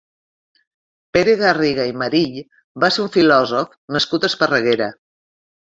Pere 1.17 1.35
Garriga 1.43 1.85
i 1.91 1.95
Marill 2.03 2.41
va 2.85 2.93
ser 2.97 3.07
un 3.07 3.15
filòsof 3.19 3.79
nascut 3.99 4.29
a 4.29 4.33
Esparreguera. 4.35 4.95